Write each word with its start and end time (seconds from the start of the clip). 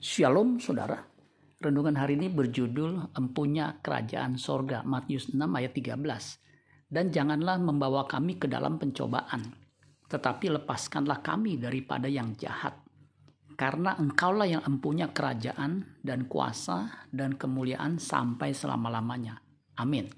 Shalom 0.00 0.56
saudara. 0.56 0.96
Renungan 1.60 1.92
hari 1.92 2.16
ini 2.16 2.32
berjudul 2.32 3.12
Empunya 3.12 3.84
Kerajaan 3.84 4.40
Sorga 4.40 4.80
Matius 4.80 5.28
6 5.28 5.36
ayat 5.44 5.76
13. 5.76 6.88
Dan 6.88 7.12
janganlah 7.12 7.60
membawa 7.60 8.08
kami 8.08 8.40
ke 8.40 8.48
dalam 8.48 8.80
pencobaan, 8.80 9.52
tetapi 10.08 10.56
lepaskanlah 10.56 11.20
kami 11.20 11.60
daripada 11.60 12.08
yang 12.08 12.32
jahat. 12.32 12.80
Karena 13.60 13.92
engkaulah 14.00 14.48
yang 14.48 14.64
empunya 14.64 15.12
kerajaan 15.12 16.00
dan 16.00 16.24
kuasa 16.32 17.04
dan 17.12 17.36
kemuliaan 17.36 18.00
sampai 18.00 18.56
selama-lamanya. 18.56 19.36
Amin. 19.84 20.08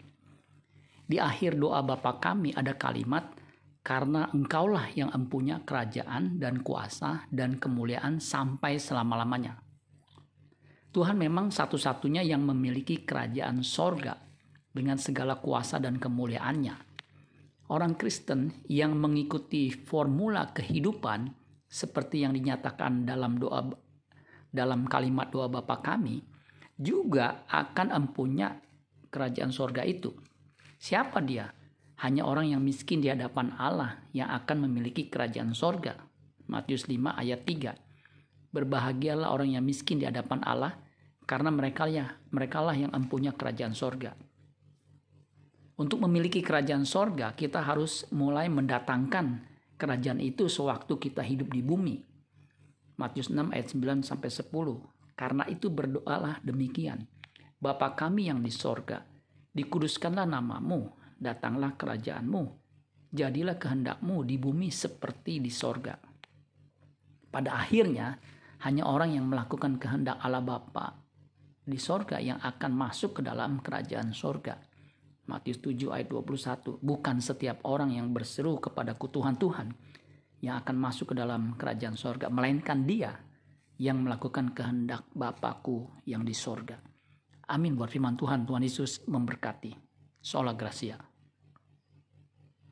Di 1.10 1.18
akhir 1.18 1.58
doa 1.58 1.82
Bapa 1.82 2.22
kami 2.22 2.54
ada 2.54 2.78
kalimat, 2.78 3.34
karena 3.82 4.30
engkaulah 4.30 4.94
yang 4.94 5.10
empunya 5.10 5.58
kerajaan 5.66 6.38
dan 6.38 6.62
kuasa 6.62 7.26
dan 7.34 7.58
kemuliaan 7.58 8.22
sampai 8.22 8.78
selama-lamanya. 8.78 9.71
Tuhan 10.92 11.16
memang 11.16 11.48
satu-satunya 11.48 12.20
yang 12.20 12.44
memiliki 12.44 13.00
kerajaan 13.00 13.64
sorga 13.64 14.12
dengan 14.68 15.00
segala 15.00 15.40
kuasa 15.40 15.80
dan 15.80 15.96
kemuliaannya. 15.96 16.76
Orang 17.72 17.96
Kristen 17.96 18.60
yang 18.68 19.00
mengikuti 19.00 19.72
formula 19.72 20.52
kehidupan 20.52 21.32
seperti 21.64 22.28
yang 22.28 22.36
dinyatakan 22.36 23.08
dalam 23.08 23.40
doa 23.40 23.72
dalam 24.52 24.84
kalimat 24.84 25.32
doa 25.32 25.48
Bapa 25.48 25.80
kami 25.80 26.20
juga 26.76 27.48
akan 27.48 27.88
empunya 27.96 28.52
kerajaan 29.08 29.48
sorga 29.48 29.80
itu. 29.88 30.12
Siapa 30.76 31.24
dia? 31.24 31.48
Hanya 32.04 32.28
orang 32.28 32.52
yang 32.52 32.60
miskin 32.60 33.00
di 33.00 33.08
hadapan 33.08 33.56
Allah 33.56 34.04
yang 34.12 34.28
akan 34.28 34.68
memiliki 34.68 35.08
kerajaan 35.08 35.56
sorga. 35.56 35.96
Matius 36.52 36.84
5 36.84 37.16
ayat 37.16 37.40
3. 37.48 37.91
Berbahagialah 38.52 39.32
orang 39.32 39.56
yang 39.56 39.64
miskin 39.64 39.96
di 39.96 40.04
hadapan 40.04 40.44
Allah, 40.44 40.76
karena 41.24 41.48
mereka 41.48 41.88
ya, 41.88 42.20
mereka 42.28 42.60
lah 42.60 42.76
yang 42.76 42.92
empunya 42.92 43.32
kerajaan 43.32 43.72
sorga. 43.72 44.12
Untuk 45.80 46.04
memiliki 46.04 46.44
kerajaan 46.44 46.84
sorga, 46.84 47.32
kita 47.32 47.64
harus 47.64 48.04
mulai 48.12 48.52
mendatangkan 48.52 49.48
kerajaan 49.80 50.20
itu 50.20 50.46
sewaktu 50.46 51.00
kita 51.00 51.24
hidup 51.24 51.48
di 51.48 51.64
bumi. 51.64 51.96
Matius 53.00 53.32
6 53.32 53.50
ayat 53.50 53.72
9 53.72 54.04
sampai 54.04 54.28
10. 54.30 54.46
Karena 55.16 55.48
itu 55.48 55.72
berdoalah 55.72 56.38
demikian. 56.44 57.08
Bapa 57.56 57.94
kami 57.96 58.28
yang 58.28 58.42
di 58.42 58.50
sorga, 58.50 59.02
dikuduskanlah 59.54 60.26
namamu, 60.26 60.92
datanglah 61.14 61.78
kerajaanmu, 61.78 62.42
jadilah 63.14 63.54
kehendakmu 63.54 64.26
di 64.26 64.36
bumi 64.36 64.68
seperti 64.68 65.38
di 65.38 65.50
sorga. 65.50 65.94
Pada 67.32 67.62
akhirnya, 67.62 68.18
hanya 68.62 68.86
orang 68.86 69.14
yang 69.18 69.26
melakukan 69.26 69.78
kehendak 69.78 70.22
Allah 70.22 70.42
Bapa 70.42 71.02
di 71.62 71.78
sorga 71.78 72.18
yang 72.18 72.38
akan 72.42 72.72
masuk 72.74 73.18
ke 73.18 73.22
dalam 73.22 73.62
kerajaan 73.62 74.14
sorga. 74.14 74.58
Matius 75.26 75.62
7 75.62 75.94
ayat 75.94 76.10
21. 76.10 76.82
Bukan 76.82 77.16
setiap 77.22 77.62
orang 77.66 77.94
yang 77.94 78.10
berseru 78.10 78.58
kepada 78.58 78.98
Tuhan 78.98 79.38
Tuhan 79.38 79.68
yang 80.42 80.58
akan 80.58 80.76
masuk 80.78 81.14
ke 81.14 81.14
dalam 81.14 81.54
kerajaan 81.54 81.94
sorga. 81.94 82.26
Melainkan 82.26 82.82
dia 82.82 83.14
yang 83.78 84.02
melakukan 84.02 84.50
kehendak 84.50 85.06
Bapakku 85.14 86.02
yang 86.06 86.26
di 86.26 86.34
sorga. 86.34 86.78
Amin 87.50 87.78
buat 87.78 87.90
firman 87.90 88.18
Tuhan. 88.18 88.46
Tuhan 88.46 88.62
Yesus 88.62 89.06
memberkati. 89.06 89.74
Sola 90.22 90.54
Gracia. 90.54 91.11